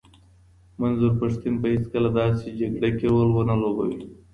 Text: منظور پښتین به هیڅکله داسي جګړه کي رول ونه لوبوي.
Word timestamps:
منظور 0.79 1.11
پښتین 1.21 1.53
به 1.61 1.67
هیڅکله 1.73 2.09
داسي 2.17 2.49
جګړه 2.61 2.89
کي 2.97 3.05
رول 3.13 3.29
ونه 3.31 3.55
لوبوي. 3.61 4.03